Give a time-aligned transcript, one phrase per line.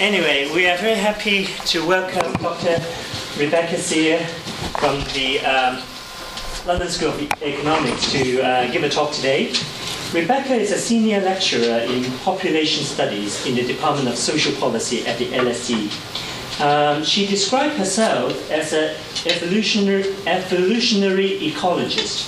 [0.00, 2.82] Anyway, we are very happy to welcome Dr.
[3.38, 4.18] Rebecca Sear
[4.78, 5.82] from the um,
[6.66, 9.52] London School of Economics to uh, give a talk today.
[10.14, 15.18] Rebecca is a senior lecturer in population studies in the Department of Social Policy at
[15.18, 15.92] the LSE.
[16.62, 18.96] Um, she described herself as an
[19.26, 22.24] evolutionary, evolutionary ecologist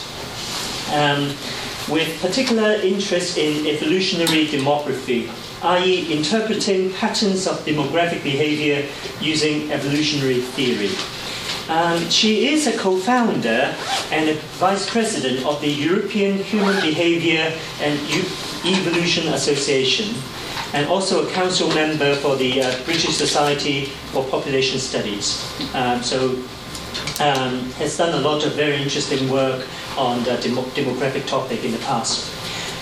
[0.92, 1.28] um,
[1.90, 5.30] with particular interest in evolutionary demography,
[5.62, 8.86] i.e., interpreting patterns of demographic behavior
[9.20, 10.90] using evolutionary theory.
[11.68, 13.74] Um, she is a co founder
[14.10, 17.98] and a vice president of the European Human Behavior and
[18.64, 20.14] Evolution Association,
[20.72, 25.42] and also a council member for the uh, British Society for Population Studies.
[25.74, 26.30] Um, so,
[27.20, 31.72] um, has done a lot of very interesting work on the dem- demographic topic in
[31.72, 32.31] the past.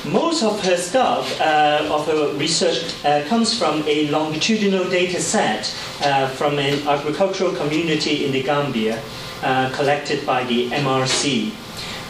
[0.07, 5.75] Most of her stuff, uh, of her research, uh, comes from a longitudinal data set
[6.03, 9.03] uh, from an agricultural community in the Gambia,
[9.43, 11.53] uh, collected by the MRC.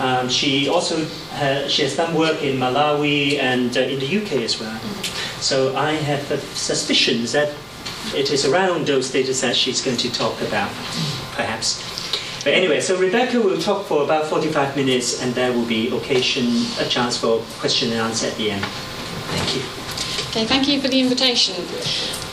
[0.00, 1.04] Um, she also
[1.68, 4.78] she has done work in Malawi and uh, in the UK as well.
[5.40, 6.22] So I have
[6.54, 7.52] suspicions that
[8.14, 10.70] it is around those data sets she's going to talk about,
[11.32, 11.99] perhaps.
[12.42, 16.46] But anyway, so Rebecca will talk for about 45 minutes and there will be occasion,
[16.78, 18.64] a chance for question and answer at the end.
[18.64, 19.62] Thank you.
[20.30, 21.54] Okay, thank you for the invitation.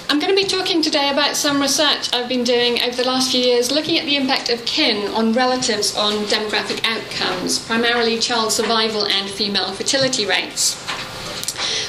[0.10, 3.32] I'm going to be talking today about some research I've been doing over the last
[3.32, 8.54] few years looking at the impact of kin on relatives on demographic outcomes, primarily child
[8.54, 10.82] survival and female fertility rates.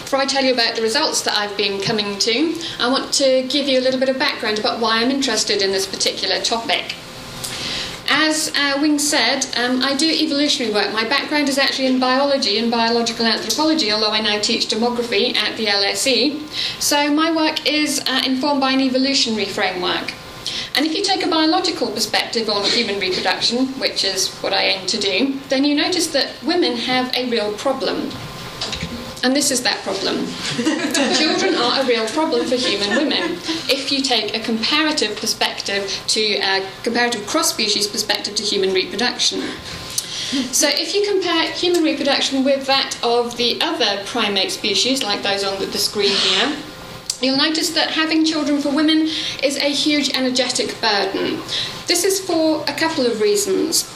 [0.02, 3.46] Before I tell you about the results that I've been coming to, I want to
[3.48, 6.94] give you a little bit of background about why I'm interested in this particular topic.
[8.20, 10.92] As uh, Wing said, um, I do evolutionary work.
[10.92, 15.56] My background is actually in biology and biological anthropology, although I now teach demography at
[15.56, 16.40] the LSE.
[16.82, 20.14] So my work is uh, informed by an evolutionary framework.
[20.74, 24.86] And if you take a biological perspective on human reproduction, which is what I aim
[24.88, 28.10] to do, then you notice that women have a real problem.
[29.22, 30.26] And this is that problem.
[31.16, 33.38] Children are a real problem for human women.
[33.68, 39.42] If you take a comparative perspective to a comparative cross species perspective to human reproduction.
[40.52, 45.42] So, if you compare human reproduction with that of the other primate species, like those
[45.42, 46.56] on the screen here,
[47.22, 49.08] you'll notice that having children for women
[49.42, 51.40] is a huge energetic burden.
[51.86, 53.88] This is for a couple of reasons.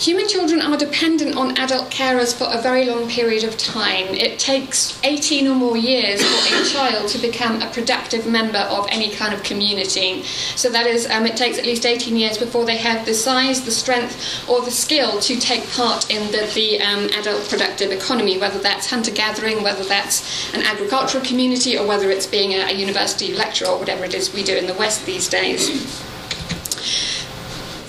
[0.00, 4.06] Human children are dependent on adult carers for a very long period of time.
[4.14, 8.88] It takes 18 or more years for a child to become a productive member of
[8.90, 10.22] any kind of community.
[10.56, 13.62] So that is, um, it takes at least 18 years before they have the size,
[13.66, 18.38] the strength, or the skill to take part in the, the um, adult productive economy,
[18.38, 22.72] whether that's hunter gathering, whether that's an agricultural community, or whether it's being a, a
[22.72, 26.00] university lecturer, or whatever it is we do in the West these days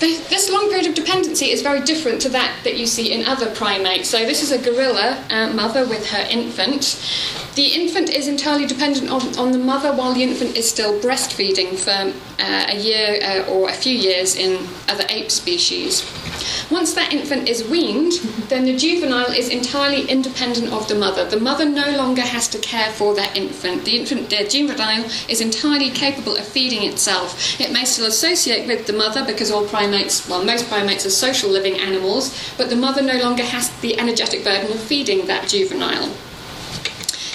[0.06, 3.54] this long period of dependency is very different to that that you see in other
[3.54, 4.08] primates.
[4.08, 6.98] So this is a gorilla uh, mother with her infant.
[7.54, 11.76] The infant is entirely dependent on, on the mother while the infant is still breastfeeding
[11.76, 16.00] for uh, a year uh, or a few years in other ape species.
[16.70, 18.12] Once that infant is weaned,
[18.48, 21.28] then the juvenile is entirely independent of the mother.
[21.28, 23.84] The mother no longer has to care for that infant.
[23.84, 27.60] The infant, the juvenile, is entirely capable of feeding itself.
[27.60, 31.50] It may still associate with the mother because all primates, well, most primates are social
[31.50, 36.10] living animals, but the mother no longer has the energetic burden of feeding that juvenile.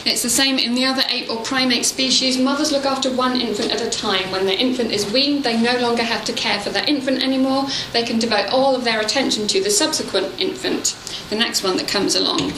[0.07, 2.37] It's the same in the other ape or primate species.
[2.37, 4.31] Mothers look after one infant at a time.
[4.31, 7.65] When their infant is weaned, they no longer have to care for that infant anymore.
[7.91, 10.95] They can devote all of their attention to the subsequent infant,
[11.29, 12.53] the next one that comes along.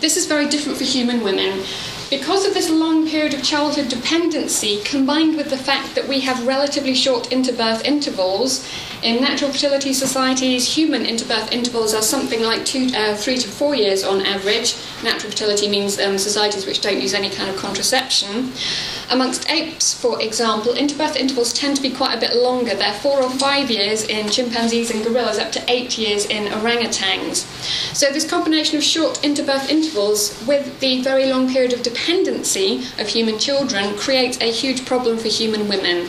[0.00, 1.62] This is very different for human women.
[2.08, 6.46] Because of this long period of childhood dependency, combined with the fact that we have
[6.46, 8.66] relatively short interbirth intervals,
[9.02, 13.74] in natural fertility societies, human interbirth intervals are something like two, uh, three to four
[13.74, 14.76] years on average.
[15.02, 18.52] Natural fertility means um, societies which don't use any kind of contraception.
[19.10, 22.74] Amongst apes, for example, interbirth intervals tend to be quite a bit longer.
[22.74, 27.46] They're four or five years in chimpanzees and gorillas, up to eight years in orangutans.
[27.94, 33.08] So, this combination of short interbirth intervals with the very long period of dependency of
[33.08, 36.08] human children creates a huge problem for human women.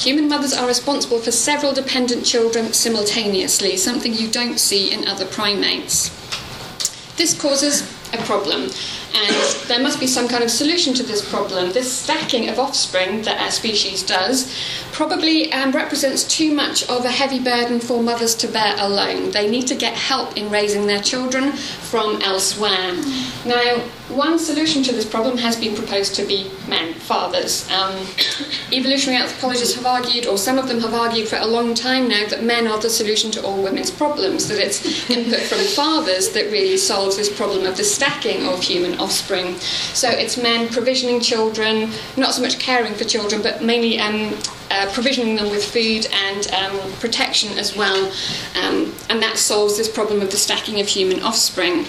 [0.00, 5.26] Human mothers are responsible for several dependent children simultaneously, something you don't see in other
[5.26, 6.08] primates.
[7.16, 8.70] This causes a problem.
[9.12, 9.34] and
[9.66, 11.72] there must be some kind of solution to this problem.
[11.72, 14.54] This stacking of offspring that our species does
[14.92, 19.30] probably um, represents too much of a heavy burden for mothers to bear alone.
[19.30, 22.94] They need to get help in raising their children from elsewhere.
[23.44, 23.80] Now,
[24.10, 27.70] one solution to this problem has been proposed to be men, fathers.
[27.70, 27.94] Um,
[28.72, 32.26] evolutionary anthropologists have argued, or some of them have argued for a long time now,
[32.26, 36.50] that men are the solution to all women's problems, that it's input from fathers that
[36.50, 39.56] really solves this problem of the stacking of human offspring.
[39.92, 44.38] So it's men provisioning children, not so much caring for children, but mainly um,
[44.70, 48.10] uh, provisioning them with food and um, protection as well.
[48.56, 51.84] Um, and that solves this problem of the stacking of human offspring.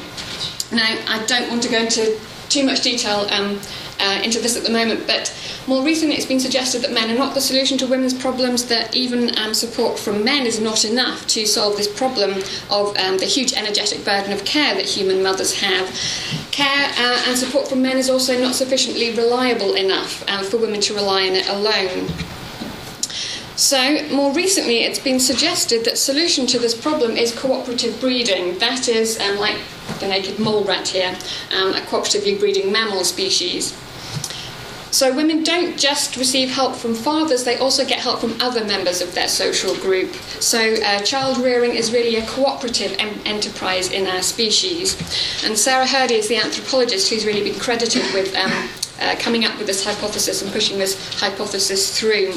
[0.74, 2.20] Now, I don't want to go into
[2.50, 3.58] too much detail um,
[4.02, 5.34] uh, into this at the moment, but
[5.68, 8.96] more recently it's been suggested that men are not the solution to women's problems, that
[8.96, 12.32] even um, support from men is not enough to solve this problem
[12.70, 15.88] of um, the huge energetic burden of care that human mothers have.
[16.52, 20.82] Care uh, and support from men is also not sufficiently reliable enough uh, for women
[20.82, 22.10] to rely on it alone.
[23.56, 28.58] So, more recently, it's been suggested that solution to this problem is cooperative breeding.
[28.58, 29.58] That is, um, like
[30.00, 31.16] the naked mole rat here,
[31.56, 33.78] um, a cooperatively breeding mammal species.
[34.92, 39.02] So, women don't just receive help from fathers, they also get help from other members
[39.02, 40.14] of their social group.
[40.40, 44.96] So, uh, child rearing is really a cooperative em- enterprise in our species.
[45.44, 48.70] And Sarah Hrdy is the anthropologist who's really been credited with um,
[49.02, 52.34] uh, coming up with this hypothesis and pushing this hypothesis through.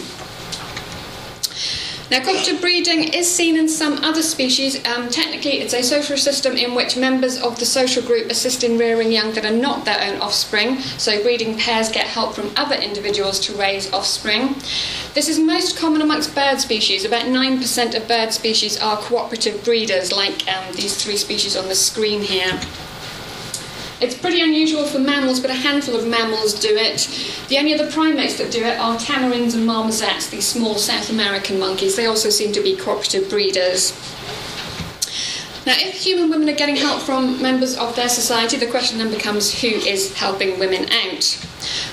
[2.15, 4.77] Now, cooperative breeding is seen in some other species.
[4.87, 8.79] Um, technically, it's a social system in which members of the social group assist in
[8.79, 10.79] rearing young that are not their own offspring.
[10.97, 14.55] So, breeding pairs get help from other individuals to raise offspring.
[15.15, 17.05] This is most common amongst bird species.
[17.05, 21.75] About 9% of bird species are cooperative breeders, like um, these three species on the
[21.75, 22.61] screen here.
[24.01, 27.09] It's pretty unusual for mammals, but a handful of mammals do it.
[27.49, 31.59] The only other primates that do it are tamarins and marmosets, these small South American
[31.61, 31.95] monkeys.
[31.95, 33.93] They also seem to be cooperative breeders.
[35.67, 39.11] Now, if human women are getting help from members of their society, the question then
[39.11, 41.25] becomes who is helping women out?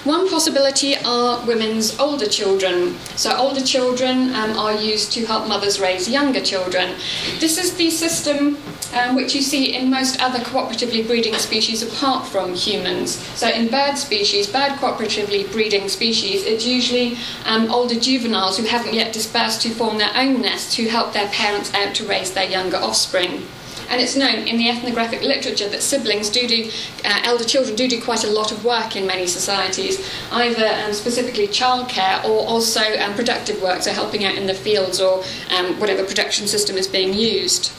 [0.03, 2.97] One possibility are women's older children.
[3.15, 6.95] So, older children um, are used to help mothers raise younger children.
[7.39, 8.57] This is the system
[8.93, 13.15] um, which you see in most other cooperatively breeding species apart from humans.
[13.37, 18.93] So, in bird species, bird cooperatively breeding species, it's usually um, older juveniles who haven't
[18.93, 22.49] yet dispersed to form their own nests who help their parents out to raise their
[22.49, 23.43] younger offspring.
[23.91, 26.71] And it's known in the ethnographic literature that siblings do do,
[27.03, 30.93] uh, elder children do do quite a lot of work in many societies, either um,
[30.93, 35.77] specifically childcare or also um, productive work, so helping out in the fields or um,
[35.77, 37.73] whatever production system is being used.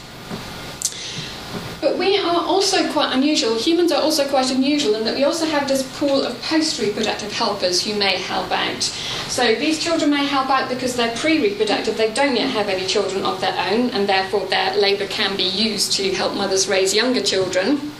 [2.03, 3.57] We are also quite unusual.
[3.57, 7.31] Humans are also quite unusual in that we also have this pool of post reproductive
[7.31, 8.83] helpers who may help out.
[9.29, 12.85] So these children may help out because they're pre reproductive, they don't yet have any
[12.85, 16.93] children of their own, and therefore their labour can be used to help mothers raise
[16.93, 17.93] younger children.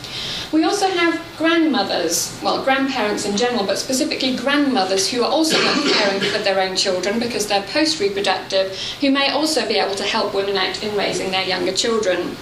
[0.52, 5.78] We also have grandmothers, well, grandparents in general, but specifically grandmothers who are also not
[5.94, 10.04] caring for their own children because they're post reproductive, who may also be able to
[10.04, 12.36] help women out in raising their younger children.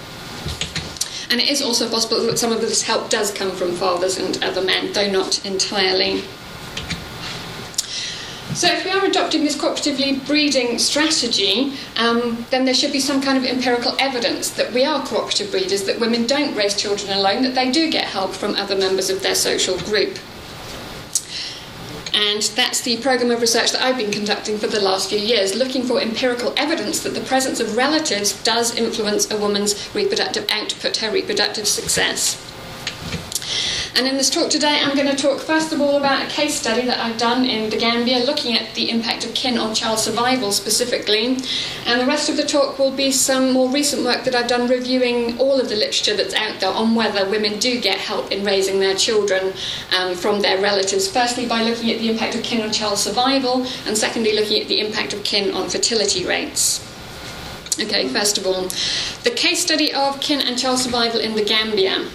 [1.32, 4.44] And it is also possible that some of this help does come from fathers and
[4.44, 6.20] other men, though not entirely.
[8.52, 13.22] So, if we are adopting this cooperatively breeding strategy, um, then there should be some
[13.22, 17.42] kind of empirical evidence that we are cooperative breeders, that women don't raise children alone,
[17.44, 20.18] that they do get help from other members of their social group.
[22.14, 25.54] And that's the programme of research that I've been conducting for the last few years,
[25.54, 30.98] looking for empirical evidence that the presence of relatives does influence a woman's reproductive output,
[30.98, 32.51] her reproductive success.
[33.94, 36.58] And in this talk today, I'm going to talk first of all about a case
[36.58, 39.98] study that I've done in the Gambia looking at the impact of kin on child
[39.98, 41.36] survival specifically.
[41.86, 44.68] And the rest of the talk will be some more recent work that I've done
[44.68, 48.44] reviewing all of the literature that's out there on whether women do get help in
[48.44, 49.52] raising their children
[49.96, 51.06] um, from their relatives.
[51.06, 54.68] Firstly, by looking at the impact of kin on child survival, and secondly, looking at
[54.68, 56.80] the impact of kin on fertility rates.
[57.80, 58.68] Okay, first of all,
[59.24, 62.06] the case study of kin and child survival in the Gambia.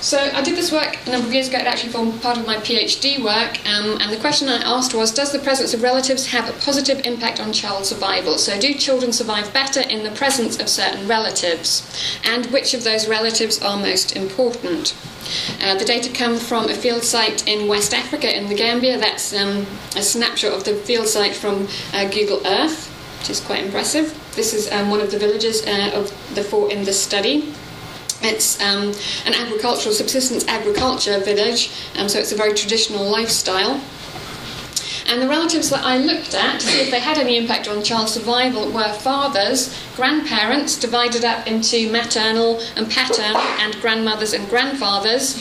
[0.00, 1.58] So I did this work a number of years ago.
[1.58, 5.12] It actually formed part of my PhD work, um, and the question I asked was:
[5.12, 8.38] Does the presence of relatives have a positive impact on child survival?
[8.38, 11.86] So, do children survive better in the presence of certain relatives,
[12.24, 14.96] and which of those relatives are most important?
[15.62, 18.98] Uh, the data come from a field site in West Africa in the Gambia.
[18.98, 19.66] That's um,
[19.96, 22.88] a snapshot of the field site from uh, Google Earth,
[23.18, 24.18] which is quite impressive.
[24.34, 27.52] This is um, one of the villages uh, of the four in this study.
[28.22, 28.92] It's um,
[29.24, 33.80] an agricultural subsistence agriculture village, um, so it's a very traditional lifestyle.
[35.06, 37.82] And the relatives that I looked at to see if they had any impact on
[37.82, 45.34] child survival were fathers, grandparents, divided up into maternal and paternal, and grandmothers and grandfathers.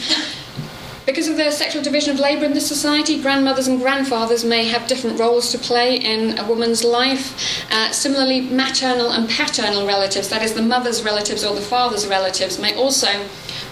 [1.10, 4.88] Because of the sexual division of labour in this society, grandmothers and grandfathers may have
[4.88, 7.66] different roles to play in a woman's life.
[7.72, 12.60] Uh, similarly, maternal and paternal relatives, that is, the mother's relatives or the father's relatives,
[12.60, 13.08] may also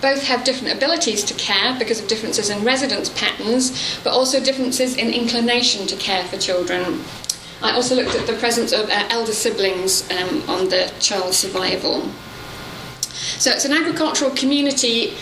[0.01, 4.95] both have different abilities to care because of differences in residence patterns, but also differences
[4.95, 7.03] in inclination to care for children.
[7.61, 12.01] I also looked at the presence of uh, elder siblings um, on the child survival.
[13.37, 15.13] So it's an agricultural community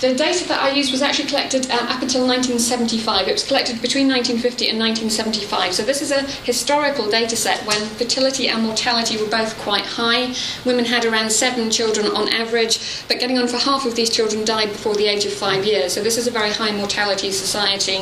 [0.00, 3.28] the data that I used was actually collected um, up until 1975.
[3.28, 5.74] It was collected between 1950 and 1975.
[5.74, 10.34] So this is a historical data set when fertility and mortality were both quite high.
[10.64, 14.44] Women had around seven children on average, but getting on for half of these children
[14.44, 15.92] died before the age of five years.
[15.92, 18.00] So this is a very high mortality society.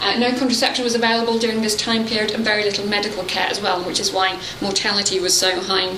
[0.00, 3.60] Uh, no contraception was available during this time period and very little medical care as
[3.60, 5.96] well, which is why mortality was so high.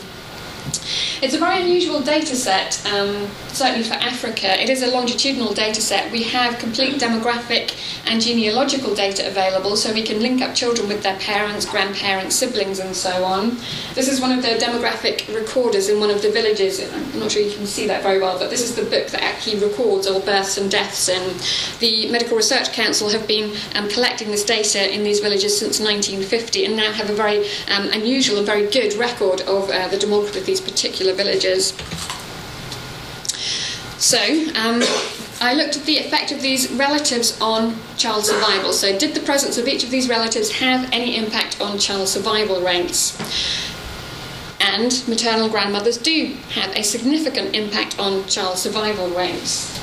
[1.23, 4.61] It's a very unusual data set, um, certainly for Africa.
[4.63, 6.11] It is a longitudinal data set.
[6.13, 7.77] We have complete demographic
[8.07, 12.79] and genealogical data available, so we can link up children with their parents, grandparents, siblings,
[12.79, 13.57] and so on.
[13.95, 16.81] This is one of the demographic recorders in one of the villages.
[16.81, 19.23] I'm not sure you can see that very well, but this is the book that
[19.23, 21.09] actually records all births and deaths.
[21.09, 21.41] And
[21.81, 26.65] the Medical Research Council have been um, collecting this data in these villages since 1950
[26.65, 30.39] and now have a very um, unusual and very good record of uh, the demography
[30.39, 31.73] of these particular villages.
[33.99, 34.19] So,
[34.57, 34.83] um,
[35.41, 38.73] I looked at the effect of these relatives on child survival.
[38.73, 42.61] So, did the presence of each of these relatives have any impact on child survival
[42.61, 43.17] rates?
[44.61, 49.79] And maternal grandmothers do have a significant impact on child survival rates.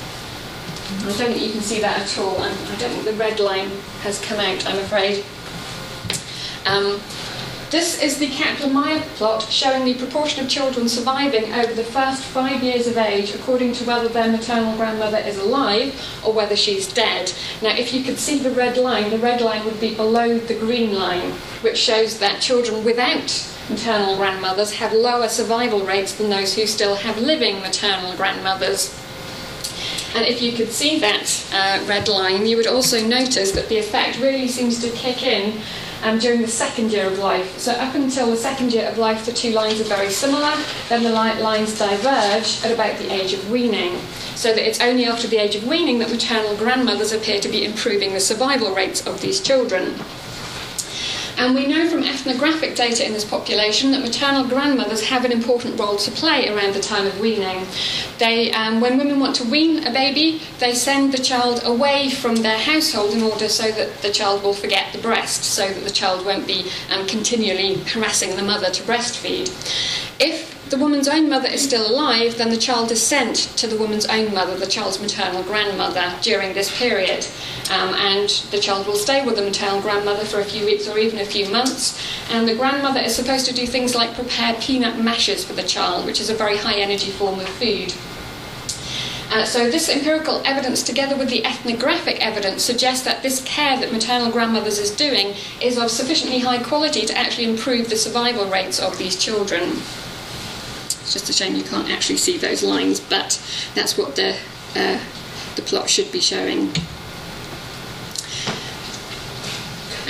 [1.00, 2.38] I don't think you can see that at all.
[2.42, 3.70] I don't think the red line
[4.02, 5.24] has come out, I'm afraid.
[6.66, 7.00] Um,
[7.72, 12.62] this is the Kaplan-Meier plot showing the proportion of children surviving over the first five
[12.62, 17.32] years of age according to whether their maternal grandmother is alive or whether she's dead.
[17.62, 20.60] Now, if you could see the red line, the red line would be below the
[20.60, 26.54] green line, which shows that children without maternal grandmothers have lower survival rates than those
[26.54, 28.94] who still have living maternal grandmothers.
[30.14, 33.78] And if you could see that uh, red line, you would also notice that the
[33.78, 35.62] effect really seems to kick in
[36.04, 37.58] um, during the second year of life.
[37.58, 40.54] So up until the second year of life, the two lines are very similar.
[40.90, 43.98] Then the lines diverge at about the age of weaning.
[44.36, 47.66] So that it's only after the age of weaning that maternal grandmothers appear to be
[47.66, 49.96] improving the survival rates of these children.
[51.42, 55.80] And we know from ethnographic data in this population that maternal grandmothers have an important
[55.80, 57.66] role to play around the time of weaning.
[58.20, 62.36] They, um, when women want to wean a baby, they send the child away from
[62.36, 65.90] their household in order so that the child will forget the breast, so that the
[65.90, 69.50] child won't be um, continually harassing the mother to breastfeed.
[70.20, 73.76] If the woman's own mother is still alive, then the child is sent to the
[73.76, 77.28] woman's own mother, the child's maternal grandmother, during this period.
[77.70, 80.98] Um, and the child will stay with the maternal grandmother for a few weeks or
[80.98, 82.02] even a few months.
[82.30, 86.06] And the grandmother is supposed to do things like prepare peanut mashes for the child,
[86.06, 87.94] which is a very high energy form of food.
[89.34, 93.92] Uh, so, this empirical evidence, together with the ethnographic evidence, suggests that this care that
[93.92, 98.80] maternal grandmothers is doing is of sufficiently high quality to actually improve the survival rates
[98.80, 99.82] of these children.
[101.14, 103.38] It's just a shame you can't actually see those lines, but
[103.76, 104.38] that's what the,
[104.78, 104.98] uh,
[105.58, 106.72] the plot should be showing.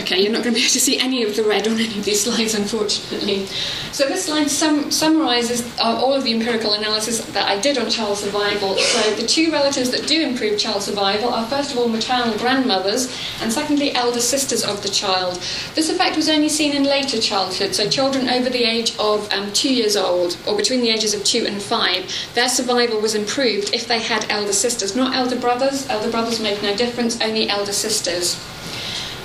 [0.02, 1.98] Okay, you're not going to be able to see any of the red on any
[2.00, 3.46] of these slides, unfortunately.
[3.92, 7.90] So this slide sum- summarises uh, all of the empirical analysis that I did on
[7.90, 8.78] child survival.
[8.78, 13.16] So the two relatives that do improve child survival are first of all maternal grandmothers,
[13.42, 15.36] and secondly elder sisters of the child.
[15.76, 19.54] This effect was only seen in later childhood, so children over the age of um,
[19.54, 23.74] two years old, or between the ages of two and five, their survival was improved
[23.74, 25.88] if they had elder sisters, not elder brothers.
[25.90, 28.40] Elder brothers make no difference, only elder sisters.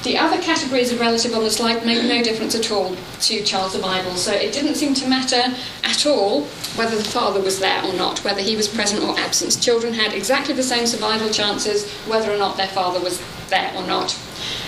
[0.06, 3.72] The other categories of relative on the slide make no difference at all to child
[3.72, 6.42] survival, so it didn't seem to matter at all
[6.76, 9.60] whether the father was there or not, whether he was present or absent.
[9.60, 13.20] Children had exactly the same survival chances whether or not their father was
[13.50, 14.10] there or not.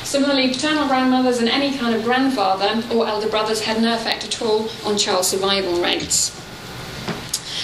[0.02, 4.42] Similarly, paternal grandmothers and any kind of grandfather or elder brothers had no effect at
[4.42, 6.34] all on child survival rates.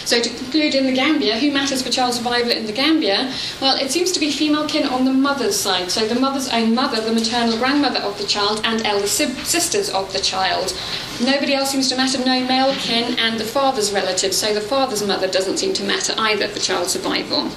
[0.04, 3.32] So to conclude, in the Gambia, who matters for child survival in the Gambia?
[3.60, 6.74] Well, it seems to be female kin on the mother's side, so the mother's own
[6.74, 10.76] mother, the maternal grandmother of the child, and elder sisters of the child.
[11.22, 14.36] Nobody else seems to matter, no male kin, and the father's relatives.
[14.36, 17.48] so the father's mother doesn't seem to matter either for child survival.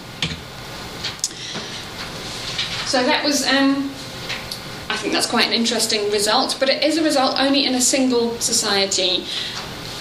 [2.86, 3.92] So that was um,
[4.89, 7.82] I think that's quite an interesting result, but it is a result only in a
[7.82, 9.25] single society.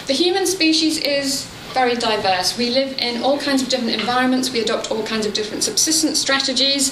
[0.07, 2.57] The human species is very diverse.
[2.57, 6.19] We live in all kinds of different environments, we adopt all kinds of different subsistence
[6.19, 6.85] strategies.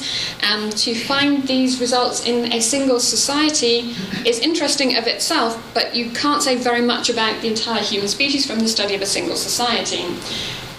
[0.43, 3.95] Um, to find these results in a single society
[4.27, 8.47] is interesting of itself, but you can't say very much about the entire human species
[8.47, 10.05] from the study of a single society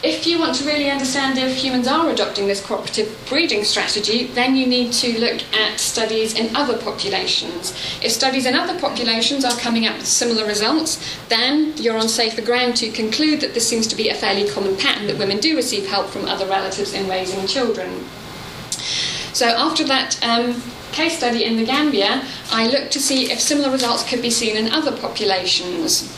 [0.06, 4.56] if you want to really understand if humans are adopting this cooperative breeding strategy, then
[4.56, 7.72] you need to look at studies in other populations.
[8.04, 12.44] If studies in other populations are coming up with similar results, then you're on safer
[12.44, 15.56] ground to conclude that this seems to be a fairly common pattern that women do
[15.56, 18.06] receive help from other relatives in raising children.
[19.34, 23.72] So after that um, case study in the Gambia, I looked to see if similar
[23.72, 26.16] results could be seen in other populations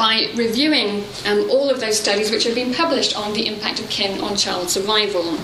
[0.00, 3.90] by reviewing um, all of those studies which have been published on the impact of
[3.90, 5.36] kin on child survival.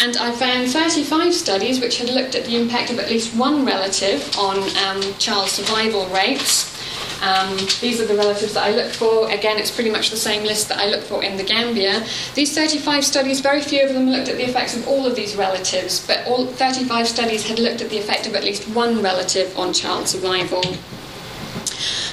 [0.00, 3.66] And I found 35 studies which had looked at the impact of at least one
[3.66, 6.74] relative on um, child survival rates.
[7.20, 9.30] Um, these are the relatives that I looked for.
[9.30, 12.06] Again, it's pretty much the same list that I looked for in the Gambia.
[12.34, 15.36] These 35 studies, very few of them looked at the effects of all of these
[15.36, 19.54] relatives, but all 35 studies had looked at the effect of at least one relative
[19.58, 20.62] on child survival.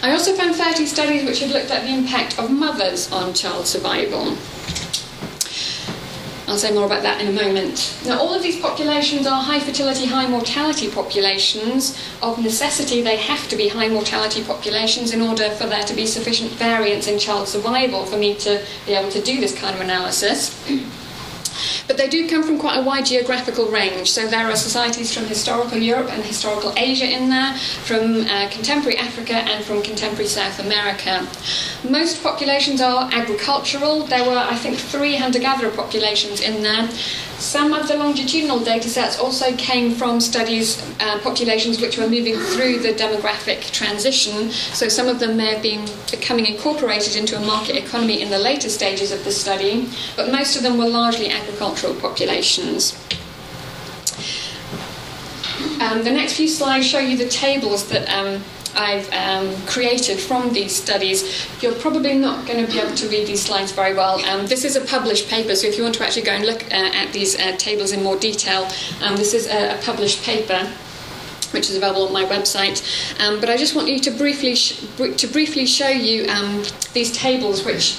[0.01, 3.67] I also found 30 studies which had looked at the impact of mothers on child
[3.67, 4.37] survival.
[6.47, 7.97] I'll say more about that in a moment.
[8.05, 11.99] Now, all of these populations are high fertility, high mortality populations.
[12.21, 16.05] Of necessity, they have to be high mortality populations in order for there to be
[16.05, 19.81] sufficient variance in child survival for me to be able to do this kind of
[19.81, 20.55] analysis.
[21.87, 24.11] But they do come from quite a wide geographical range.
[24.11, 28.97] So there are societies from historical Europe and historical Asia in there, from uh, contemporary
[28.97, 31.27] Africa and from contemporary South America.
[31.87, 34.03] Most populations are agricultural.
[34.03, 36.89] There were, I think, three hunter gatherer populations in there.
[37.37, 42.35] Some of the longitudinal data sets also came from studies, uh, populations which were moving
[42.35, 44.51] through the demographic transition.
[44.51, 48.39] So some of them may have been becoming incorporated into a market economy in the
[48.39, 52.97] later stages of the study, but most of them were largely agricultural populations.
[55.81, 58.41] Um, the next few slides show you the tables that um,
[58.75, 61.47] I've um, created from these studies.
[61.61, 64.23] You're probably not going to be able to read these slides very well.
[64.25, 66.63] Um, this is a published paper, so if you want to actually go and look
[66.65, 68.69] uh, at these uh, tables in more detail,
[69.01, 70.71] um, this is a, a, published paper.
[71.51, 72.83] Which is available on my website,
[73.21, 77.63] um, but I just want you to briefly to briefly show you um, these tables,
[77.63, 77.97] which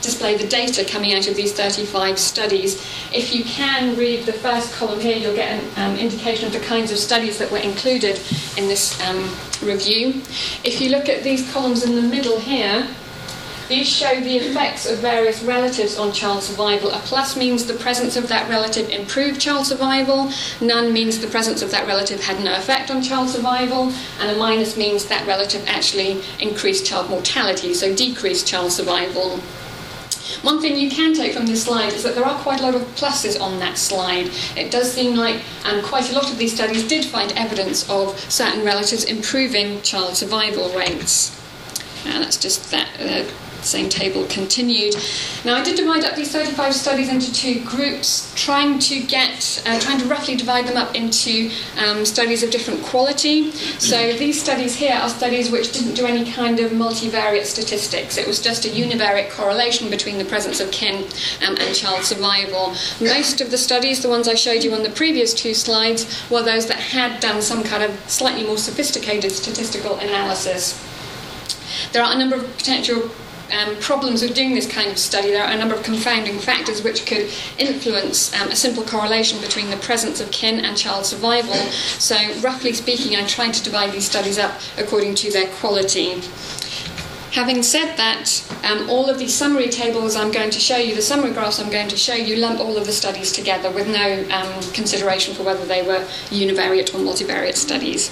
[0.00, 2.76] display the data coming out of these 35 studies.
[3.12, 6.60] If you can read the first column here, you'll get an um, indication of the
[6.60, 8.20] kinds of studies that were included
[8.56, 9.28] in this um,
[9.62, 10.22] review.
[10.64, 12.86] If you look at these columns in the middle here,
[13.68, 16.90] these show the effects of various relatives on child survival.
[16.90, 20.30] A plus means the presence of that relative improved child survival,
[20.62, 24.38] none means the presence of that relative had no effect on child survival, and a
[24.38, 29.38] minus means that relative actually increased child mortality, so decreased child survival.
[30.42, 32.74] One thing you can take from this slide is that there are quite a lot
[32.74, 34.30] of pluses on that slide.
[34.56, 38.18] It does seem like um, quite a lot of these studies did find evidence of
[38.30, 41.34] certain relatives improving child survival rates.
[42.04, 42.88] And that's just that.
[43.00, 43.30] Uh,
[43.68, 44.96] same table continued.
[45.44, 49.78] Now, I did divide up these 35 studies into two groups, trying to get, uh,
[49.78, 53.52] trying to roughly divide them up into um, studies of different quality.
[53.52, 58.16] So these studies here are studies which didn't do any kind of multivariate statistics.
[58.16, 61.04] It was just a univariate correlation between the presence of kin
[61.46, 62.74] um, and child survival.
[63.00, 66.42] Most of the studies, the ones I showed you on the previous two slides, were
[66.42, 70.82] those that had done some kind of slightly more sophisticated statistical analysis.
[71.92, 73.10] There are a number of potential
[73.52, 76.82] um, problems with doing this kind of study, there are a number of confounding factors
[76.82, 81.54] which could influence um, a simple correlation between the presence of kin and child survival.
[81.98, 86.20] So, roughly speaking, I tried to divide these studies up according to their quality.
[87.32, 91.02] Having said that, um, all of these summary tables I'm going to show you, the
[91.02, 94.26] summary graphs I'm going to show you, lump all of the studies together with no
[94.34, 98.10] um, consideration for whether they were univariate or multivariate studies.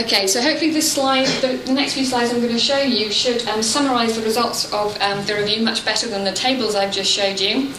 [0.00, 3.12] Okay, so hopefully this slide, the, the, next few slides I'm going to show you
[3.12, 6.90] should um, summarise the results of um, the review much better than the tables I've
[6.90, 7.70] just showed you.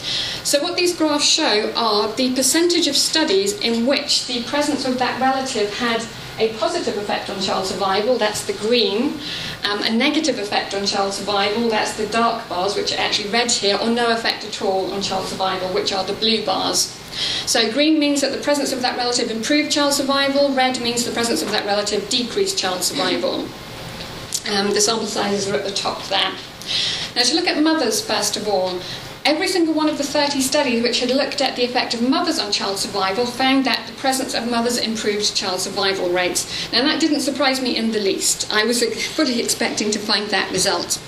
[0.43, 4.99] So what these graphs show are the percentage of studies in which the presence of
[4.99, 6.05] that relative had
[6.41, 9.19] a positive effect on child survival, that's the green,
[9.63, 13.51] um, a negative effect on child survival, that's the dark bars, which are actually red
[13.51, 16.97] here, or no effect at all on child survival, which are the blue bars.
[17.45, 21.11] So green means that the presence of that relative improved child survival, red means the
[21.11, 23.47] presence of that relative decreased child survival.
[24.51, 26.31] Um, the sample sizes are at the top there.
[27.15, 28.79] Now, to look at mothers first of all,
[29.25, 32.39] every single one of the 30 studies which had looked at the effect of mothers
[32.39, 36.71] on child survival found that the presence of mothers improved child survival rates.
[36.71, 38.51] Now, that didn't surprise me in the least.
[38.51, 38.83] I was
[39.15, 40.99] fully expecting to find that result.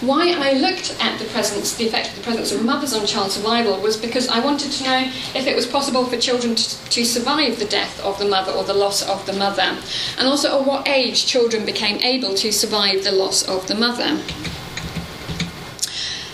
[0.00, 3.32] Why I looked at the presence, the effect of the presence of mothers on child
[3.32, 5.00] survival was because I wanted to know
[5.34, 8.62] if it was possible for children to, to survive the death of the mother or
[8.62, 9.76] the loss of the mother,
[10.16, 14.20] and also at what age children became able to survive the loss of the mother.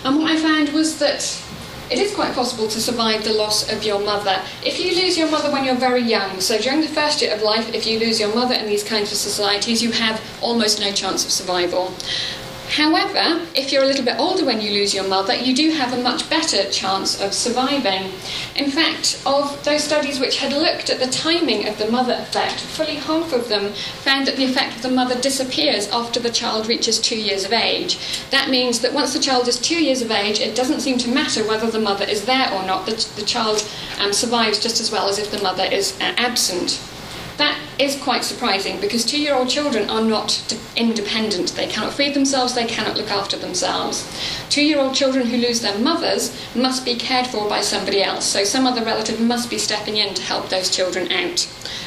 [0.05, 1.43] And what I found was that
[1.91, 4.43] it is quite possible to survive the loss of your mother.
[4.65, 7.43] If you lose your mother when you're very young, so during the first year of
[7.43, 10.93] life, if you lose your mother in these kinds of societies, you have almost no
[10.93, 11.95] chance of survival.
[12.71, 15.93] However, if you're a little bit older when you lose your mother, you do have
[15.93, 18.11] a much better chance of surviving.
[18.57, 22.61] In fact, of those studies which had looked at the timing of the mother effect,
[22.61, 23.73] fully half of them
[24.03, 27.53] found that the effect of the mother disappears after the child reaches two years of
[27.53, 27.99] age.
[28.31, 31.09] That means that once the child is two years of age, it doesn't seem to
[31.09, 32.87] matter whether the mother is there or not.
[32.87, 33.69] The, the child
[34.01, 36.81] um, survives just as well as if the mother is uh, absent.
[37.37, 41.51] That is quite surprising because two year old children are not independent.
[41.51, 44.09] They cannot feed themselves, they cannot look after themselves.
[44.49, 48.25] Two year old children who lose their mothers must be cared for by somebody else,
[48.25, 51.41] so some other relative must be stepping in to help those children out.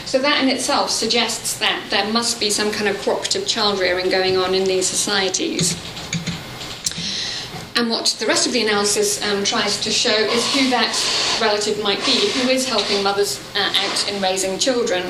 [0.06, 4.10] So, that in itself suggests that there must be some kind of cooperative child rearing
[4.10, 5.76] going on in these societies.
[7.78, 10.98] And what the rest of the analysis um, tries to show is who that
[11.40, 15.06] relative might be, who is helping mothers uh, out in raising children.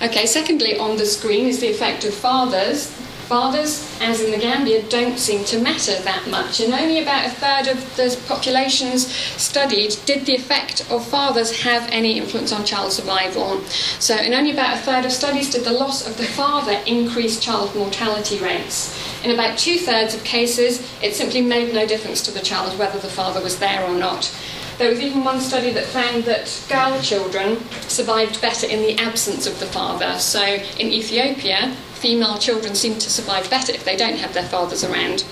[0.00, 2.94] Okay, secondly, on the screen is the effect of fathers.
[3.28, 7.28] Fathers, as in the Gambia, don't seem to matter that much, and only about a
[7.28, 12.90] third of the populations studied did the effect of fathers have any influence on child
[12.90, 13.60] survival.
[14.00, 17.38] So, in only about a third of studies did the loss of the father increase
[17.38, 18.96] child mortality rates.
[19.22, 22.98] In about two thirds of cases, it simply made no difference to the child whether
[22.98, 24.34] the father was there or not.
[24.78, 29.46] There was even one study that found that girl children survived better in the absence
[29.46, 30.18] of the father.
[30.18, 34.84] So in Ethiopia, female children seem to survive better if they don't have their fathers
[34.84, 35.24] around.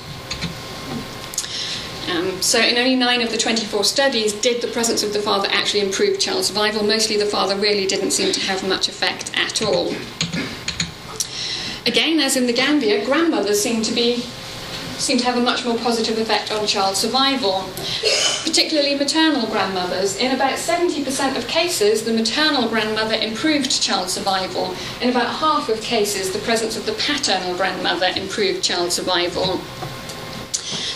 [2.11, 5.49] Um, so, in only nine of the 24 studies, did the presence of the father
[5.51, 6.85] actually improve child survival?
[6.85, 9.89] Mostly the father really didn't seem to have much effect at all.
[11.87, 14.25] Again, as in the Gambia, grandmothers seem to be
[14.99, 17.69] seem to have a much more positive effect on child survival,
[18.45, 20.17] particularly maternal grandmothers.
[20.17, 24.75] In about 70% of cases, the maternal grandmother improved child survival.
[25.01, 29.61] In about half of cases, the presence of the paternal grandmother improved child survival.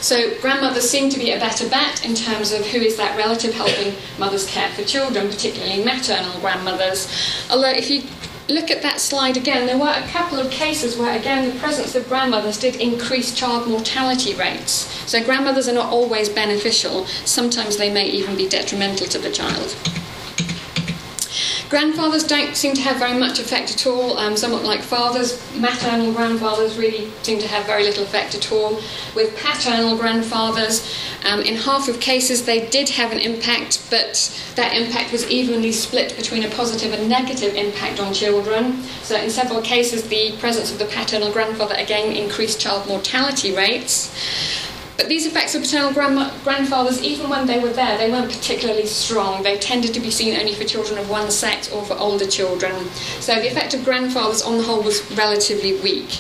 [0.01, 3.53] So grandmothers seem to be a better bet in terms of who is that relative
[3.53, 7.07] helping mothers care for children, particularly maternal grandmothers.
[7.51, 8.03] Although if you
[8.51, 11.95] look at that slide again, there were a couple of cases where, again, the presence
[11.95, 14.73] of grandmothers did increase child mortality rates.
[15.09, 19.77] So, grandmothers are not always beneficial, sometimes they may even be detrimental to the child.
[21.71, 25.41] Grandfathers don't seem to have very much effect at all, um, somewhat like fathers.
[25.55, 28.81] Maternal grandfathers really seem to have very little effect at all.
[29.15, 34.75] With paternal grandfathers, um, in half of cases they did have an impact, but that
[34.75, 38.83] impact was evenly split between a positive and negative impact on children.
[39.05, 44.11] So, in several cases, the presence of the paternal grandfather again increased child mortality rates.
[45.01, 49.43] But these effects of paternal grandfathers, even when they were there, they weren't particularly strong.
[49.43, 52.75] They tended to be seen only for children of one sex or for older children.
[53.19, 56.19] So the effect of grandfathers on the whole was relatively weak.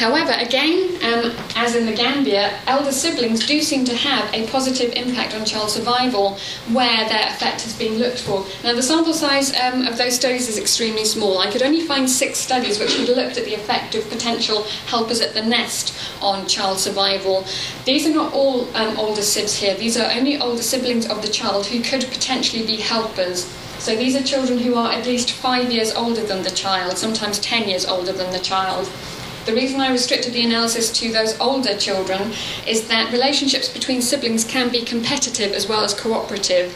[0.00, 4.94] However, again, um, as in the Gambia, elder siblings do seem to have a positive
[4.94, 6.38] impact on child survival
[6.72, 8.46] where their effect has been looked for.
[8.64, 11.36] Now, the sample size um, of those studies is extremely small.
[11.36, 15.20] I could only find six studies which had looked at the effect of potential helpers
[15.20, 17.44] at the nest on child survival.
[17.84, 21.28] These are not all um, older sibs here, these are only older siblings of the
[21.28, 23.44] child who could potentially be helpers.
[23.78, 27.38] So these are children who are at least five years older than the child, sometimes
[27.38, 28.90] 10 years older than the child.
[29.50, 32.30] The reason I restricted the analysis to those older children
[32.68, 36.72] is that relationships between siblings can be competitive as well as cooperative.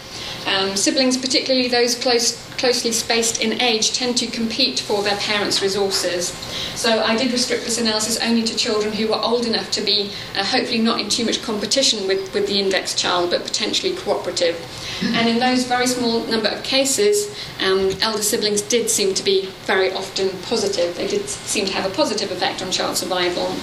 [0.47, 5.61] Um, siblings, particularly those close closely spaced in age tend to compete for their parents'
[5.61, 6.29] resources.
[6.75, 10.11] So I did restrict this analysis only to children who were old enough to be
[10.35, 14.57] uh, hopefully not in too much competition with, with the index child, but potentially cooperative.
[15.03, 19.47] And in those very small number of cases, um, elder siblings did seem to be
[19.67, 20.97] very often positive.
[20.97, 23.55] They did seem to have a positive effect on child survival.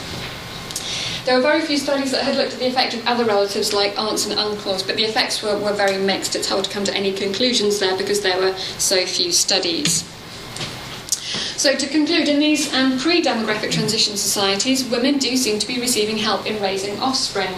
[1.24, 3.98] There were very few studies that had looked at the effect of other relatives like
[3.98, 6.36] aunts and uncles, but the effects were, were very mixed.
[6.36, 10.04] It's hard to come to any conclusions there because there were so few studies.
[11.58, 15.80] So, to conclude, in these um, pre demographic transition societies, women do seem to be
[15.80, 17.54] receiving help in raising offspring.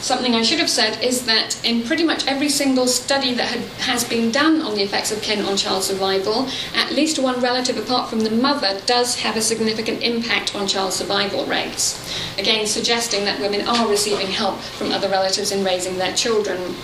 [0.00, 3.60] Something I should have said is that in pretty much every single study that had,
[3.80, 7.76] has been done on the effects of kin on child survival, at least one relative
[7.76, 11.98] apart from the mother does have a significant impact on child survival rates.
[12.38, 16.76] Again, suggesting that women are receiving help from other relatives in raising their children.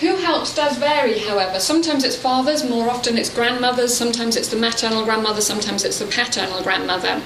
[0.00, 1.58] Who helps does vary, however.
[1.58, 6.06] Sometimes it's fathers, more often it's grandmothers, sometimes it's the maternal grandmother, sometimes it's the
[6.06, 7.20] paternal grandmother.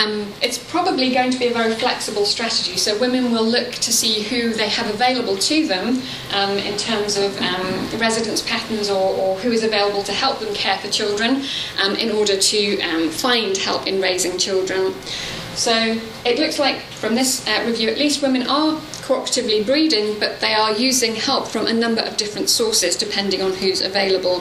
[0.00, 2.76] Um, it's probably going to be a very flexible strategy.
[2.78, 6.00] So women will look to see who they have available to them
[6.32, 10.54] um, in terms of um, residence patterns or, or, who is available to help them
[10.54, 11.42] care for children
[11.82, 14.94] um, in order to um, find help in raising children.
[15.54, 20.40] So it looks like from this uh, review, at least women are cooperatively breeding, but
[20.40, 24.40] they are using help from a number of different sources depending on who's available.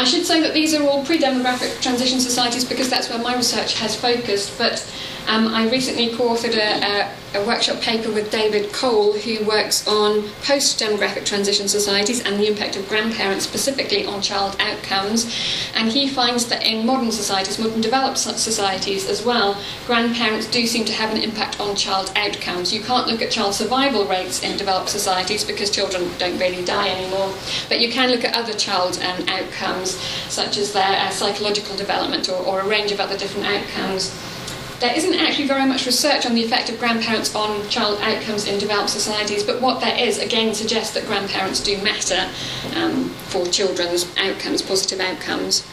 [0.00, 3.78] I should say that these are all pre-demographic transition societies because that's where my research
[3.80, 4.80] has focused, but
[5.28, 10.28] um, I recently co-authored a, a a workshop paper with David Coall, who works on
[10.42, 15.32] post demographic transition societies and the impact of grandparents specifically on child outcomes.
[15.74, 19.56] And he finds that in modern societies, modern developed societies as well,
[19.86, 22.72] grandparents do seem to have an impact on child outcomes.
[22.72, 26.88] You can't look at child survival rates in developed societies because children don't really die
[26.88, 27.32] anymore,
[27.68, 29.92] but you can look at other child um, outcomes,
[30.28, 34.12] such as their uh, psychological development or, or a range of other different outcomes.
[34.80, 38.58] There isn't actually very much research on the effect of grandparents on child outcomes in
[38.58, 42.26] developed societies, but what there is, again, suggests that grandparents do matter
[42.76, 45.66] um, for children's outcomes, positive outcomes.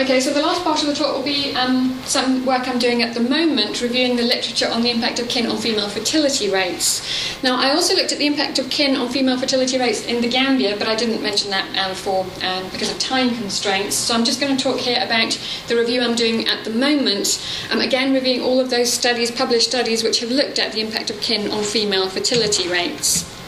[0.00, 3.02] Okay, so the last part of the talk will be um, some work I'm doing
[3.02, 7.02] at the moment, reviewing the literature on the impact of kin on female fertility rates.
[7.42, 10.28] Now, I also looked at the impact of kin on female fertility rates in the
[10.28, 13.94] Gambia, but I didn't mention that um, for um, because of time constraints.
[13.94, 17.46] So I'm just going to talk here about the review I'm doing at the moment.
[17.70, 21.20] Again, reviewing all of those studies, published studies, which have looked at the impact of
[21.20, 23.39] kin on female fertility rates.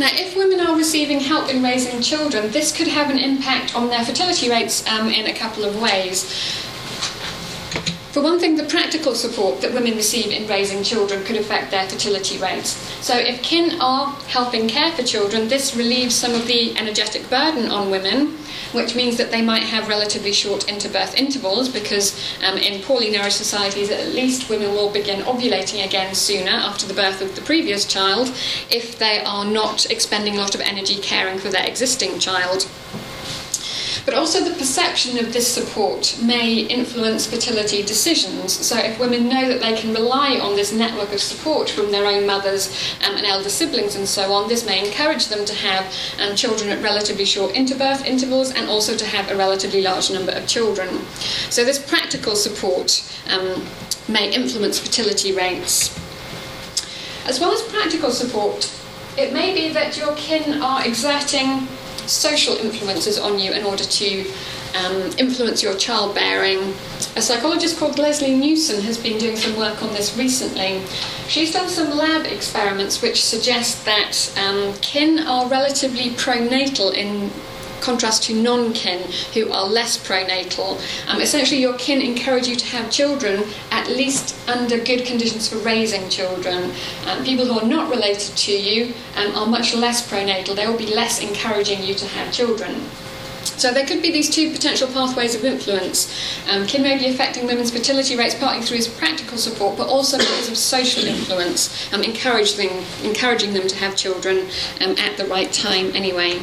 [0.00, 3.90] Now, if women are receiving help in raising children, this could have an impact on
[3.90, 6.24] their fertility rates um, in a couple of ways.
[8.12, 11.86] For one thing, the practical support that women receive in raising children could affect their
[11.86, 12.70] fertility rates.
[13.04, 17.70] So, if kin are helping care for children, this relieves some of the energetic burden
[17.70, 18.38] on women
[18.72, 23.38] which means that they might have relatively short interbirth intervals because um, in poorly nourished
[23.38, 27.84] societies, at least women will begin ovulating again sooner after the birth of the previous
[27.84, 28.28] child
[28.70, 32.68] if they are not expending a lot of energy caring for their existing child.
[34.04, 38.52] But also, the perception of this support may influence fertility decisions.
[38.52, 42.06] So, if women know that they can rely on this network of support from their
[42.06, 45.92] own mothers um, and elder siblings and so on, this may encourage them to have
[46.20, 50.32] um, children at relatively short interbirth intervals and also to have a relatively large number
[50.32, 50.88] of children.
[51.50, 53.66] So, this practical support um,
[54.08, 55.96] may influence fertility rates.
[57.26, 58.72] As well as practical support,
[59.16, 61.68] it may be that your kin are exerting
[62.08, 64.24] social influences on you in order to
[64.74, 66.58] um, influence your childbearing.
[67.16, 70.82] A psychologist called Lesley Newson has been doing some work on this recently.
[71.28, 77.30] She's done some lab experiments which suggest that um, kin are relatively pronatal in
[77.80, 80.80] contrast to non-kin who are less pronatal.
[81.08, 85.56] Um, essentially, your kin encourage you to have children at least under good conditions for
[85.58, 86.72] raising children.
[87.06, 90.54] Um, people who are not related to you um, are much less pronatal.
[90.54, 92.88] They will be less encouraging you to have children.
[93.42, 96.10] So there could be these two potential pathways of influence.
[96.48, 100.16] Um, kin may be affecting women's fertility rates partly through his practical support, but also
[100.16, 102.70] because of social influence, um, encouraging,
[103.04, 104.48] encouraging them to have children
[104.80, 106.40] um, at the right time anyway.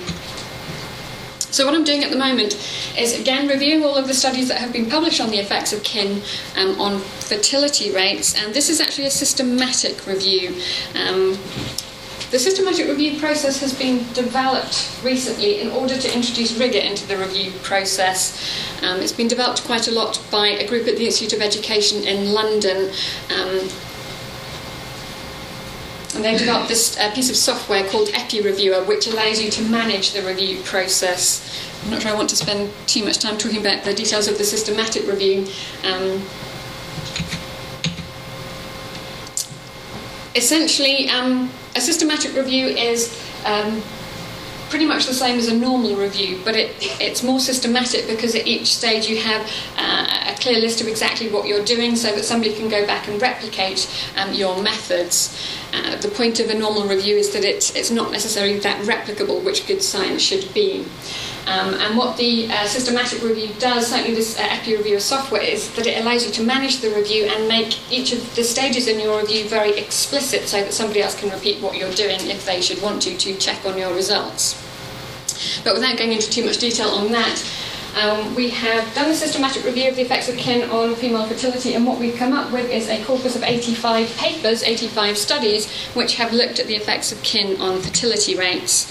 [1.50, 2.56] So, what I'm doing at the moment
[2.98, 5.82] is again reviewing all of the studies that have been published on the effects of
[5.84, 6.22] kin
[6.58, 10.56] um, on fertility rates, and this is actually a systematic review.
[10.96, 11.38] Um,
[12.30, 17.16] the systematic review process has been developed recently in order to introduce rigour into the
[17.16, 18.38] review process.
[18.84, 22.04] Um, it's been developed quite a lot by a group at the Institute of Education
[22.04, 22.92] in London.
[23.34, 23.70] Um,
[26.18, 30.14] And they developed this uh, piece of software called EPPI-Reviewer, which allows you to manage
[30.14, 31.70] the review process.
[31.84, 34.40] I'm not sure I want to spend too much time talking about the details of
[34.40, 35.46] the systematic review.
[35.84, 36.24] Um,
[40.34, 43.84] essentially, um, a systematic review is um,
[44.70, 48.46] pretty much the same as a normal review, but it, it's more systematic because at
[48.46, 49.42] each stage you have
[49.78, 53.08] uh, a clear list of exactly what you're doing so that somebody can go back
[53.08, 55.58] and replicate um, your methods.
[55.74, 59.44] Uh, the point of a normal review is that it's, it's not necessarily that replicable,
[59.44, 60.86] which good science should be.
[61.48, 65.88] Um, and what the uh, systematic review does, certainly this uh, EPPI-Reviewer software, is that
[65.88, 69.22] it allows you to manage the review and make each of the stages in your
[69.22, 72.82] review very explicit so that somebody else can repeat what you're doing if they should
[72.82, 74.62] want to to check on your results.
[75.64, 77.42] But without going into too much detail on that,
[77.96, 81.74] um, we have done a systematic review of the effects of kin on female fertility,
[81.74, 86.16] and what we've come up with is a corpus of 85 papers, 85 studies, which
[86.16, 88.88] have looked at the effects of kin on fertility rates.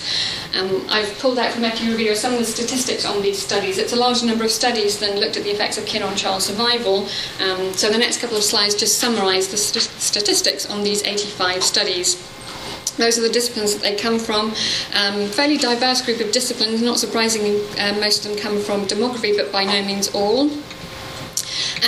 [0.55, 3.79] Um, I've pulled out from EPPI-Reviewer some of the statistics on these studies.
[3.79, 6.43] It's a larger number of studies than looked at the effects of kin on child
[6.43, 7.07] survival.
[7.41, 11.63] Um, so the next couple of slides just summarise the st- statistics on these 85
[11.63, 12.26] studies.
[12.97, 14.55] Those are the disciplines that they come from.
[14.95, 16.83] Um, fairly diverse group of disciplines.
[16.83, 20.51] Not surprisingly, uh, most of them come from demography, but by no means all.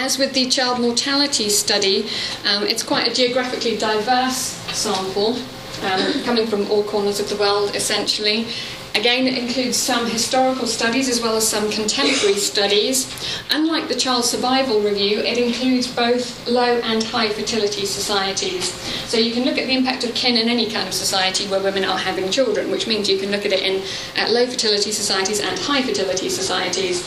[0.00, 2.08] As with the child mortality study,
[2.44, 5.36] um, it's quite a geographically diverse sample,
[5.82, 8.46] um, coming from all corners of the world essentially.
[8.94, 13.06] Again, it includes some historical studies as well as some contemporary studies.
[13.50, 18.72] Unlike the Child Survival Review, it includes both low and high fertility societies.
[19.08, 21.62] So you can look at the impact of kin in any kind of society where
[21.62, 23.82] women are having children, which means you can look at it in
[24.16, 27.06] uh, low fertility societies and high fertility societies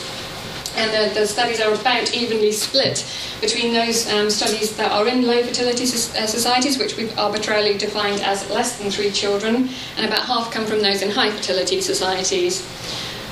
[0.75, 3.05] and the, the, studies are about evenly split
[3.41, 7.77] between those um, studies that are in low fertility so, uh, societies, which we've arbitrarily
[7.77, 11.81] defined as less than three children, and about half come from those in high fertility
[11.81, 12.65] societies.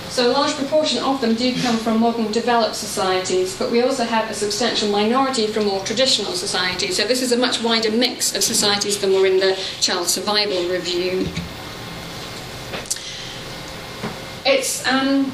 [0.09, 4.03] So a large proportion of them do come from modern developed societies, but we also
[4.03, 6.97] have a substantial minority from more traditional societies.
[6.97, 10.67] So this is a much wider mix of societies than were in the Child Survival
[10.67, 11.27] Review.
[14.45, 15.31] It's um,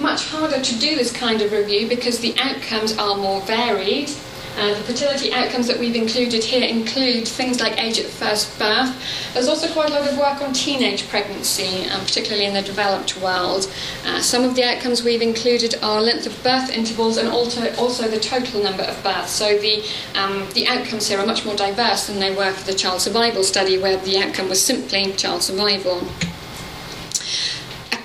[0.00, 4.10] much harder to do this kind of review because the outcomes are more varied.
[4.58, 8.92] Uh, the fertility outcomes that we've included here include things like age at first birth.
[9.32, 13.16] There's also quite a lot of work on teenage pregnancy, um, particularly in the developed
[13.20, 13.72] world.
[14.04, 18.08] Uh, some of the outcomes we've included are length of birth intervals and also, also
[18.08, 19.30] the total number of births.
[19.30, 19.84] So the,
[20.14, 23.44] um, the outcomes here are much more diverse than they were for the child survival
[23.44, 26.02] study, where the outcome was simply child survival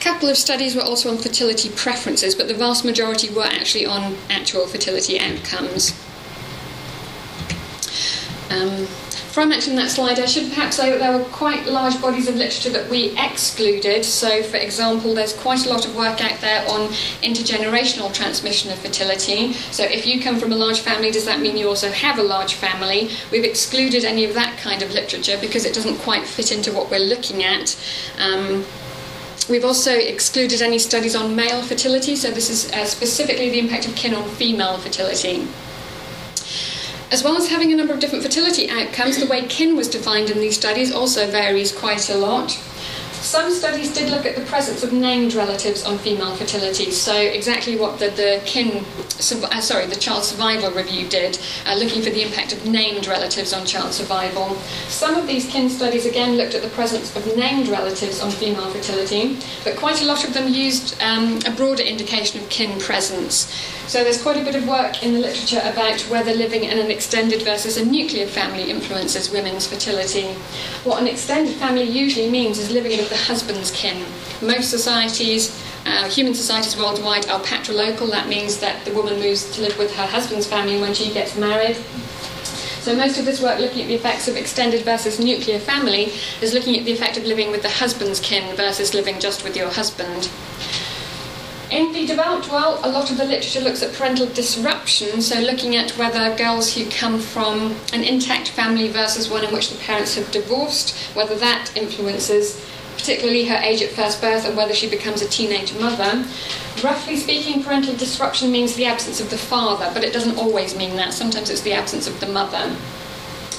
[0.05, 4.15] couple of studies were also on fertility preferences, but the vast majority were actually on
[4.29, 5.99] actual fertility outcomes.
[8.51, 8.81] Um,
[9.35, 12.29] before I mention that slide, I should perhaps say that there were quite large bodies
[12.29, 14.05] of literature that we excluded.
[14.05, 16.89] So, for example, there's quite a lot of work out there on
[17.23, 19.53] intergenerational transmission of fertility.
[19.71, 22.23] So, if you come from a large family, does that mean you also have a
[22.23, 23.09] large family?
[23.31, 26.91] We've excluded any of that kind of literature because it doesn't quite fit into what
[26.91, 27.75] we're looking at.
[28.19, 28.63] Um,
[29.49, 33.87] We've also excluded any studies on male fertility, so this is uh, specifically the impact
[33.87, 35.47] of kin on female fertility.
[37.11, 40.31] As well as having a number of different fertility outcomes, the way kin was defined
[40.31, 42.59] in these studies also varies quite a lot.
[43.25, 47.75] Some studies did look at the presence of named relatives on female fertility, so exactly
[47.75, 48.85] what the, the kin,
[49.17, 53.51] uh, sorry, the child survival review did, uh, looking for the impact of named relatives
[53.51, 54.55] on child survival.
[54.89, 58.69] Some of these kin studies again looked at the presence of named relatives on female
[58.69, 63.51] fertility, but quite a lot of them used um, a broader indication of kin presence.
[63.87, 66.89] So there's quite a bit of work in the literature about whether living in an
[66.89, 70.33] extended versus a nuclear family influences women's fertility.
[70.83, 74.03] What an extended family usually means is living with the husband's kin.
[74.41, 78.11] Most societies, uh, human societies worldwide, are patrilocal.
[78.11, 81.37] That means that the woman moves to live with her husband's family when she gets
[81.37, 81.77] married.
[82.81, 86.53] So most of this work looking at the effects of extended versus nuclear family is
[86.53, 89.69] looking at the effect of living with the husband's kin versus living just with your
[89.69, 90.29] husband.
[91.71, 95.75] In the developed world, a lot of the literature looks at parental disruption, so looking
[95.75, 100.15] at whether girls who come from an intact family versus one in which the parents
[100.15, 102.63] have divorced, whether that influences
[103.05, 106.25] particularly her age at first birth and whether she becomes a teenage mother.
[106.83, 110.95] Roughly speaking, parental disruption means the absence of the father, but it doesn't always mean
[110.95, 111.13] that.
[111.13, 112.75] Sometimes it's the absence of the mother.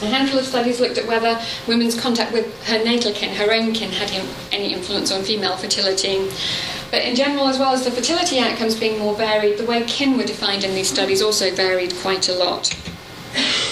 [0.03, 3.73] A handful of studies looked at whether women's contact with her natal kin, her own
[3.73, 4.11] kin, had
[4.51, 6.29] any influence on female fertility.
[6.91, 10.17] But in general, as well as the fertility outcomes being more varied, the way kin
[10.17, 12.77] were defined in these studies also varied quite a lot.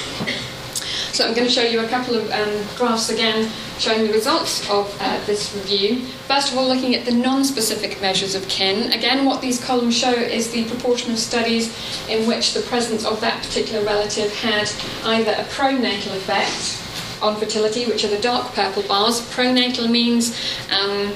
[1.14, 4.68] So I'm going to show you a couple of um, graphs again showing the results
[4.70, 6.00] of uh, this review.
[6.28, 8.92] First of all, looking at the non-specific measures of kin.
[8.92, 11.68] Again, what these columns show is the proportion of studies
[12.09, 14.70] in which the presence of that particular relative had
[15.05, 16.80] either a pronatal effect
[17.22, 19.20] on fertility, which are the dark purple bars.
[19.34, 20.38] Pronatal means
[20.70, 21.12] um,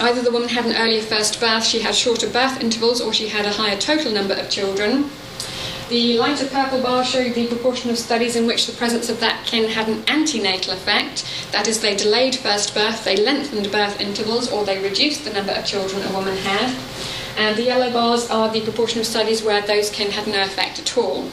[0.00, 3.28] either the woman had an earlier first birth, she had shorter birth intervals, or she
[3.28, 5.10] had a higher total number of children.
[5.90, 9.44] The lighter purple bar show the proportion of studies in which the presence of that
[9.44, 11.26] kin had an antinatal effect.
[11.52, 15.52] That is, they delayed first birth, they lengthened birth intervals, or they reduced the number
[15.52, 16.74] of children a woman had.
[17.36, 20.78] And the yellow bars are the proportion of studies where those kin had no effect
[20.78, 21.28] at all.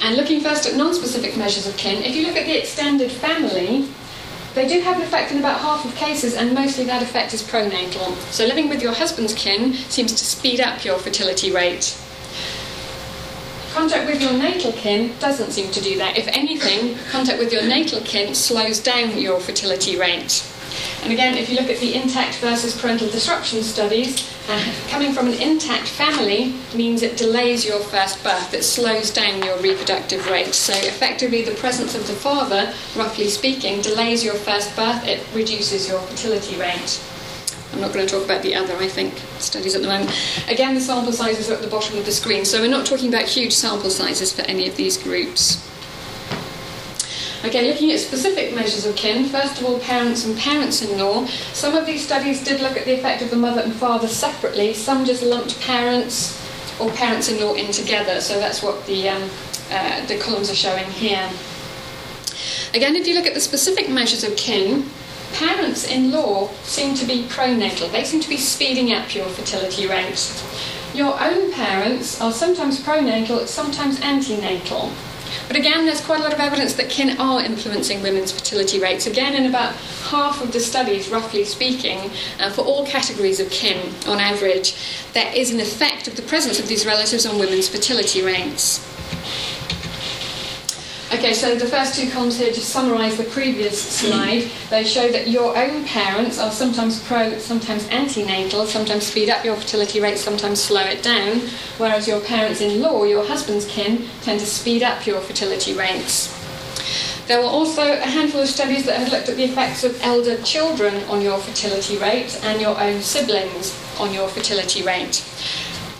[0.00, 3.88] And looking first at non-specific measures of kin, if you look at the extended family,
[4.54, 7.42] they do have an effect in about half of cases, and mostly that effect is
[7.42, 8.14] pronatal.
[8.30, 11.98] So living with your husband's kin seems to speed up your fertility rate.
[13.72, 16.18] Contact with your natal kin doesn't seem to do that.
[16.18, 20.46] If anything, contact with your natal kin slows down your fertility rate.
[21.02, 25.26] And again, if you look at the intact versus parental disruption studies, uh, coming from
[25.26, 30.54] an intact family means it delays your first birth, it slows down your reproductive rate.
[30.54, 35.88] So, effectively, the presence of the father, roughly speaking, delays your first birth, it reduces
[35.88, 37.00] your fertility rate.
[37.72, 40.10] I'm not going to talk about the other, I think, studies at the moment.
[40.48, 43.08] Again, the sample sizes are at the bottom of the screen, so we're not talking
[43.08, 45.68] about huge sample sizes for any of these groups.
[47.44, 51.26] Okay, looking at specific measures of kin, first of all, parents and parents in law.
[51.54, 54.74] Some of these studies did look at the effect of the mother and father separately,
[54.74, 56.38] some just lumped parents
[56.78, 59.28] or parents in law in together, so that's what the, um,
[59.70, 61.28] uh, the columns are showing here.
[62.74, 64.88] Again, if you look at the specific measures of kin,
[65.32, 67.90] parents in law seem to be pronatal.
[67.90, 70.44] They seem to be speeding up your fertility rate.
[70.94, 74.92] Your own parents are sometimes pronatal, sometimes antinatal.
[75.48, 79.06] But again, there's quite a lot of evidence that kin are influencing women's fertility rates.
[79.06, 79.74] Again, in about
[80.10, 84.74] half of the studies, roughly speaking, uh, for all categories of kin on average,
[85.14, 88.80] there is an effect of the presence of these relatives on women's fertility rates.
[91.14, 94.50] Okay, so the first two columns here just summarise the previous slide.
[94.70, 99.54] They show that your own parents are sometimes pro, sometimes antinatal, sometimes speed up your
[99.56, 101.40] fertility rate, sometimes slow it down,
[101.76, 106.34] whereas your parents in law, your husband's kin, tend to speed up your fertility rates.
[107.28, 110.40] There were also a handful of studies that had looked at the effects of elder
[110.42, 115.22] children on your fertility rate and your own siblings on your fertility rate.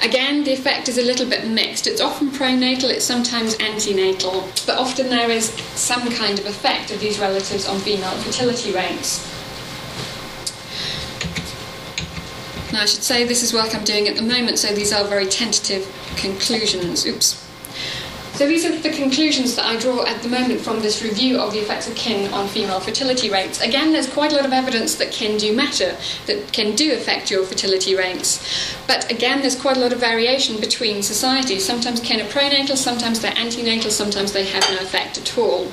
[0.03, 1.87] Again, the effect is a little bit mixed.
[1.87, 6.99] It's often pronatal, it's sometimes antinatal, but often there is some kind of effect of
[6.99, 9.29] these relatives on female fertility rates.
[12.73, 15.05] Now, I should say this is work I'm doing at the moment, so these are
[15.05, 15.87] very tentative
[16.17, 17.07] conclusions.
[17.07, 17.42] Oops.
[18.35, 21.53] So these are the conclusions that I draw at the moment from this review of
[21.53, 23.61] the effects of kin on female fertility rates.
[23.61, 27.31] Again, there's quite a lot of evidence that kin do matter, that kin do affect
[27.31, 28.75] your fertility rates.
[28.87, 31.65] But again, there's quite a lot of variation between societies.
[31.65, 35.69] Sometimes kin are pronatal, sometimes they're antinatal, sometimes they have no effect at all.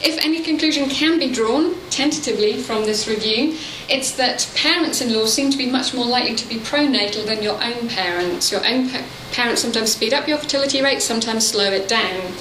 [0.00, 3.56] If any conclusion can be drawn, tentatively, from this review,
[3.88, 7.42] it's that parents in law seem to be much more likely to be pronatal than
[7.42, 8.52] your own parents.
[8.52, 12.32] Your own pa- parents sometimes speed up your fertility rate, sometimes slow it down.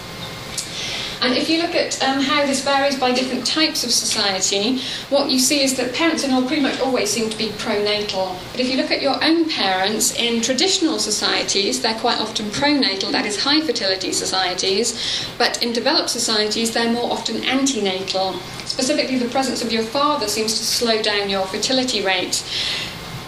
[1.21, 5.29] And if you look at um, how this varies by different types of society, what
[5.29, 8.39] you see is that parents in law pretty much always seem to be pronatal.
[8.51, 13.11] But if you look at your own parents, in traditional societies, they're quite often pronatal,
[13.11, 15.27] that is, high fertility societies.
[15.37, 18.39] But in developed societies, they're more often antinatal.
[18.67, 22.43] Specifically, the presence of your father seems to slow down your fertility rate.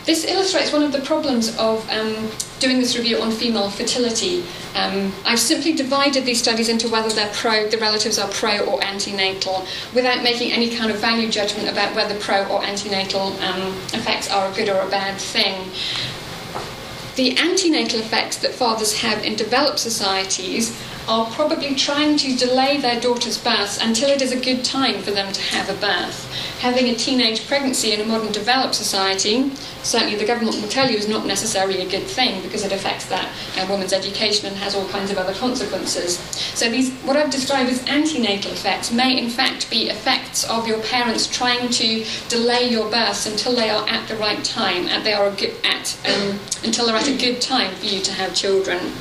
[0.10, 4.44] This illustrates one of the problems of um, doing this review on female fertility.
[4.74, 8.80] Um, I've simply divided these studies into whether they're pro, the relatives are pro or
[8.80, 14.32] antinatal, without making any kind of value judgment about whether pro or antinatal um, effects
[14.32, 15.70] are a good or a bad thing.
[17.16, 20.76] The antinatal effects that fathers have in developed societies
[21.10, 25.10] are probably trying to delay their daughter's birth until it is a good time for
[25.10, 26.32] them to have a birth.
[26.60, 29.50] Having a teenage pregnancy in a modern developed society,
[29.82, 33.06] certainly the government will tell you, is not necessarily a good thing because it affects
[33.08, 36.20] that uh, woman's education and has all kinds of other consequences.
[36.54, 40.80] So these, what I've described as antinatal effects, may in fact be effects of your
[40.84, 45.14] parents trying to delay your births until they are at the right time, and they
[45.14, 48.36] are a good, at um, until they're at a good time for you to have
[48.36, 48.92] children.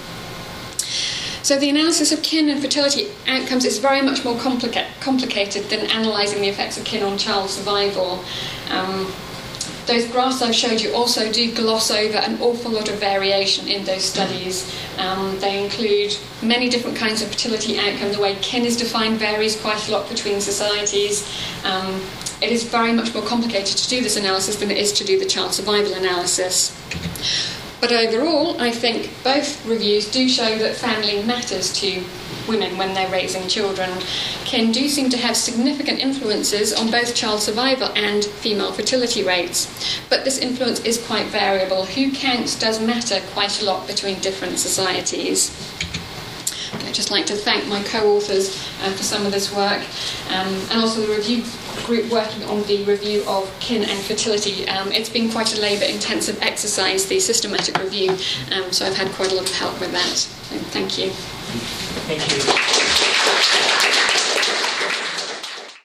[1.48, 5.80] So the analysis of kin and fertility outcomes is very much more complica- complicated than
[5.86, 8.22] analysing the effects of kin on child survival.
[8.68, 9.10] Um,
[9.86, 13.82] those graphs I've showed you also do gloss over an awful lot of variation in
[13.86, 14.70] those studies.
[14.98, 18.12] Um, they include many different kinds of fertility outcome.
[18.12, 21.26] The way kin is defined varies quite a lot between societies.
[21.64, 22.02] Um,
[22.42, 25.18] it is very much more complicated to do this analysis than it is to do
[25.18, 26.76] the child survival analysis.
[27.80, 32.02] But overall, I think both reviews do show that family matters to
[32.48, 33.90] women when they're raising children.
[34.44, 40.00] Kin do seem to have significant influences on both child survival and female fertility rates.
[40.08, 41.84] But this influence is quite variable.
[41.84, 45.50] Who counts does matter quite a lot between different societies.
[46.72, 49.82] I'd just like to thank my co-authors uh, for some of this work
[50.30, 51.44] um, and also the review
[51.84, 54.68] group working on the review of kin and fertility.
[54.68, 58.10] Um, it's been quite a labour intensive exercise, the systematic review,
[58.52, 60.16] um, so I've had quite a lot of help with that.
[60.16, 61.10] So thank you.
[62.06, 62.22] Thank
[63.92, 63.97] you.